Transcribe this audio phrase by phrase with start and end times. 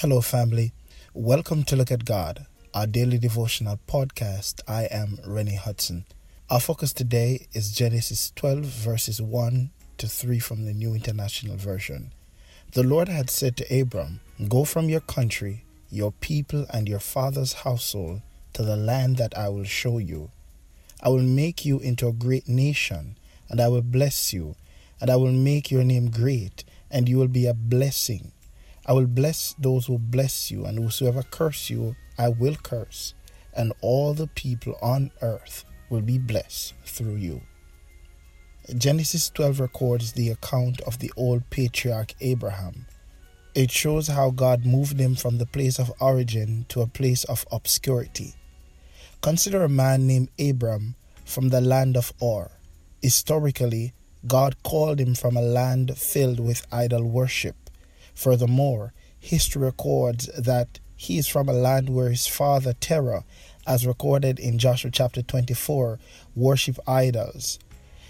[0.00, 0.74] Hello, family.
[1.14, 4.60] Welcome to Look at God, our daily devotional podcast.
[4.68, 6.04] I am Rennie Hudson.
[6.50, 12.12] Our focus today is Genesis 12, verses 1 to 3 from the New International Version.
[12.72, 14.20] The Lord had said to Abram,
[14.50, 18.20] Go from your country, your people, and your father's household
[18.52, 20.30] to the land that I will show you.
[21.02, 23.16] I will make you into a great nation,
[23.48, 24.56] and I will bless you,
[25.00, 28.32] and I will make your name great, and you will be a blessing.
[28.86, 33.14] I will bless those who bless you, and whosoever curse you, I will curse,
[33.52, 37.42] and all the people on earth will be blessed through you.
[38.78, 42.86] Genesis 12 records the account of the old patriarch Abraham.
[43.54, 47.46] It shows how God moved him from the place of origin to a place of
[47.50, 48.34] obscurity.
[49.20, 52.50] Consider a man named Abram from the land of Ur.
[53.02, 53.94] Historically,
[54.26, 57.65] God called him from a land filled with idol worship.
[58.16, 63.24] Furthermore, history records that he is from a land where his father Terah,
[63.66, 65.98] as recorded in Joshua chapter 24,
[66.34, 67.58] worship idols.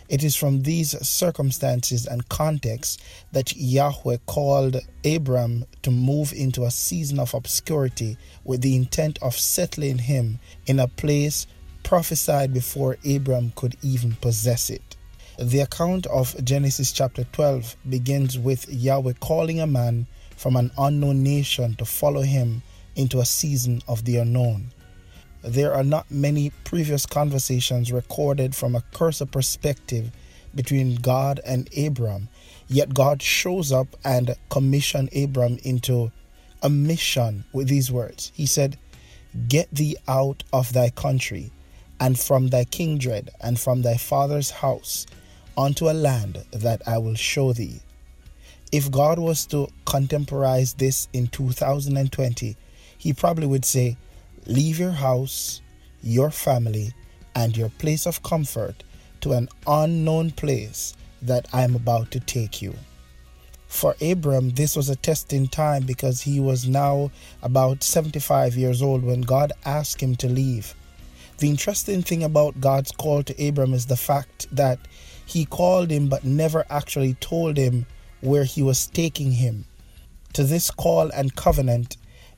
[0.08, 2.98] It is from these circumstances and contexts
[3.32, 9.36] that Yahweh called Abram to move into a season of obscurity with the intent of
[9.36, 11.48] settling him in a place
[11.82, 14.95] prophesied before Abram could even possess it.
[15.38, 21.22] The account of Genesis chapter 12 begins with Yahweh calling a man from an unknown
[21.22, 22.62] nation to follow him
[22.94, 24.68] into a season of the unknown.
[25.42, 30.10] There are not many previous conversations recorded from a cursor perspective
[30.54, 32.30] between God and Abram,
[32.66, 36.12] yet God shows up and commissioned Abram into
[36.62, 38.32] a mission with these words.
[38.34, 38.78] He said,
[39.48, 41.52] Get thee out of thy country,
[42.00, 45.06] and from thy kindred, and from thy father's house,
[45.56, 47.80] unto a land that I will show thee.
[48.72, 52.56] If God was to contemporize this in 2020,
[52.98, 53.96] he probably would say,
[54.46, 55.60] Leave your house,
[56.02, 56.92] your family,
[57.34, 58.82] and your place of comfort
[59.20, 62.74] to an unknown place that I am about to take you.
[63.66, 67.10] For Abram, this was a testing time because he was now
[67.42, 70.74] about 75 years old when God asked him to leave.
[71.38, 74.78] The interesting thing about God's call to Abram is the fact that
[75.26, 77.84] he called him but never actually told him
[78.20, 79.66] where he was taking him.
[80.32, 81.96] To this call and covenant,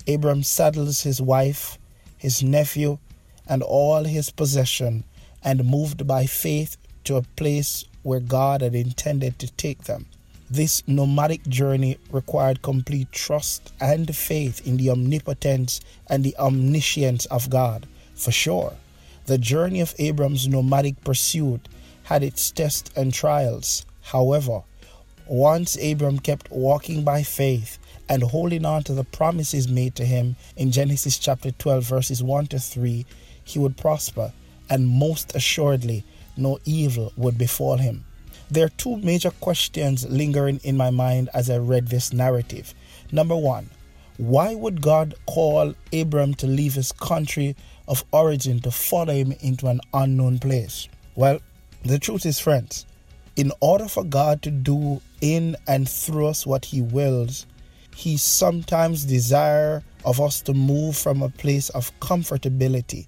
[0.08, 1.78] Abram saddles his wife,
[2.16, 2.98] his nephew,
[3.46, 5.04] and all his possession
[5.44, 10.06] and moved by faith to a place where God had intended to take them.
[10.50, 17.50] This nomadic journey required complete trust and faith in the omnipotence and the omniscience of
[17.50, 18.72] God, for sure.
[19.26, 21.68] The journey of Abram's nomadic pursuit
[22.08, 23.84] had its tests and trials.
[24.00, 24.62] However,
[25.26, 30.34] once Abram kept walking by faith and holding on to the promises made to him
[30.56, 33.04] in Genesis chapter 12, verses 1 to 3,
[33.44, 34.32] he would prosper,
[34.70, 36.02] and most assuredly,
[36.34, 38.06] no evil would befall him.
[38.50, 42.72] There are two major questions lingering in my mind as I read this narrative.
[43.12, 43.68] Number one,
[44.16, 47.54] why would God call Abram to leave his country
[47.86, 50.88] of origin to follow him into an unknown place?
[51.14, 51.40] Well,
[51.84, 52.86] the truth is, friends,
[53.36, 57.46] in order for God to do in and through us what He wills,
[57.94, 63.06] He sometimes desire of us to move from a place of comfortability.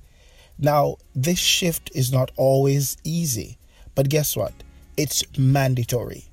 [0.58, 3.58] Now, this shift is not always easy,
[3.94, 4.52] but guess what?
[4.96, 6.24] It's mandatory.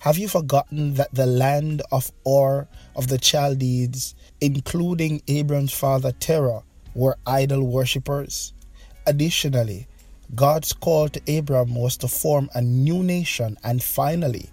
[0.00, 2.66] Have you forgotten that the land of Ur
[2.96, 6.62] of the Chaldees, including Abram's father Terah,
[6.94, 8.54] were idol worshippers?
[9.06, 9.86] Additionally,
[10.34, 14.50] God's call to Abram was to form a new nation, and finally,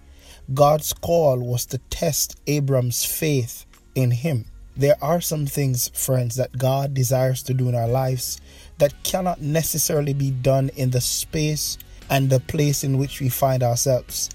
[0.52, 3.64] God's call was to test Abram's faith
[3.94, 4.46] in Him.
[4.76, 8.40] There are some things, friends, that God desires to do in our lives
[8.78, 11.78] that cannot necessarily be done in the space
[12.10, 14.30] and the place in which we find ourselves.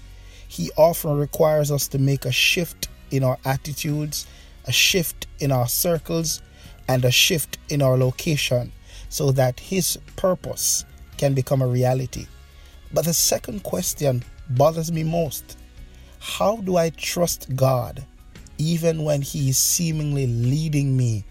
[0.48, 4.26] He often requires us to make a shift in our attitudes,
[4.66, 6.40] a shift in our circles,
[6.88, 8.72] and a shift in our location
[9.10, 12.26] so that His purpose can become a reality.
[12.92, 15.58] But the second question bothers me most.
[16.20, 18.04] How do I trust God
[18.58, 21.24] even when He is seemingly leading me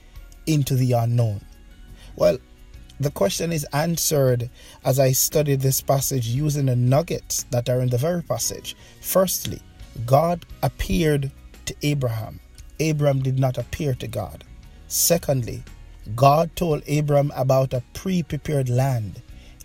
[0.45, 1.41] into the unknown?
[2.15, 2.37] Well,
[2.99, 4.49] the question is answered
[4.85, 8.75] as I studied this passage using the nuggets that are in the very passage.
[9.01, 9.61] Firstly,
[10.05, 11.31] God appeared
[11.65, 12.39] to Abraham.
[12.79, 14.43] Abraham did not appear to God.
[14.87, 15.63] Secondly,
[16.15, 19.21] God told Abram about a pre prepared land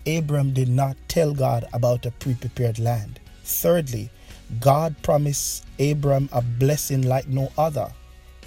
[0.08, 3.20] Abram did not tell God about a pre prepared land.
[3.44, 4.10] Thirdly,
[4.58, 7.93] God promised Abram a blessing like no other.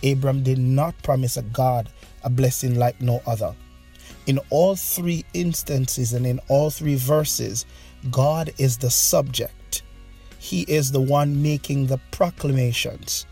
[0.04, 1.88] Abram did not promise a God
[2.24, 3.54] a blessing like no other.
[4.26, 7.66] In all three instances and in all three verses,
[8.10, 9.84] God is the subject.
[10.40, 13.28] He is the one making the proclamations.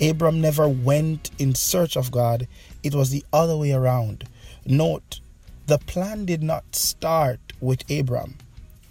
[0.00, 2.46] Abram never went in search of God,
[2.82, 4.24] it was the other way around.
[4.66, 5.20] Note,
[5.70, 8.34] the plan did not start with Abram,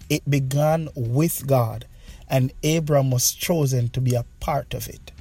[0.08, 1.84] it began with God,
[2.26, 5.12] and Abram was chosen to be a part of it.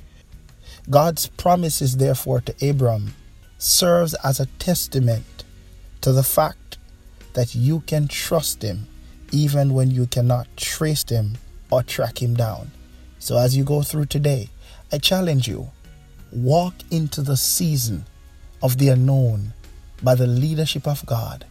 [0.90, 3.14] God's promises, therefore, to Abram
[3.58, 5.44] serves as a testament
[6.00, 6.78] to the fact
[7.34, 8.88] that you can trust him
[9.34, 11.38] even when you cannot trace him
[11.70, 12.72] or track him down.
[13.20, 14.48] So as you go through today,
[14.94, 15.70] I challenge you
[16.32, 18.06] walk into the season
[18.64, 19.54] of the unknown
[20.02, 21.46] by the leadership of God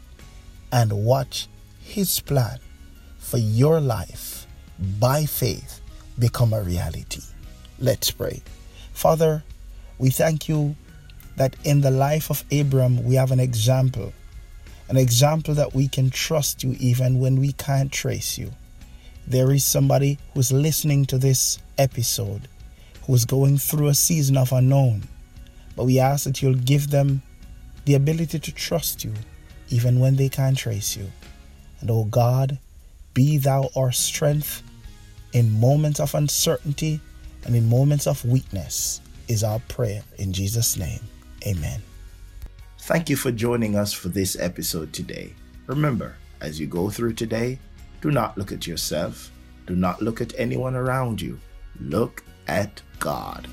[0.72, 1.48] and watch
[1.80, 2.58] his plan
[3.18, 4.46] for your life
[4.98, 5.80] by faith
[6.18, 7.22] become a reality.
[7.78, 8.42] Let's pray.
[8.92, 9.42] Father,
[9.98, 10.76] we thank you
[11.36, 14.12] that in the life of Abram we have an example,
[14.88, 18.50] an example that we can trust you even when we can't trace you.
[19.26, 22.48] There is somebody who's listening to this episode
[23.06, 25.02] who's going through a season of unknown,
[25.76, 27.22] but we ask that you'll give them
[27.84, 29.14] the ability to trust you
[29.70, 31.10] even when they can't trace you.
[31.80, 32.58] And oh God,
[33.14, 34.62] be thou our strength
[35.32, 37.00] in moments of uncertainty
[37.44, 41.00] and in moments of weakness is our prayer in Jesus' name.
[41.46, 41.82] Amen.
[42.80, 45.34] Thank you for joining us for this episode today.
[45.66, 47.58] Remember, as you go through today,
[48.00, 49.30] do not look at yourself,
[49.66, 51.38] do not look at anyone around you.
[51.80, 53.46] Look at God.